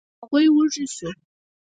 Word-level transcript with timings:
هغوی 0.21 0.47
وږي 0.55 0.85
شوو. 0.95 1.09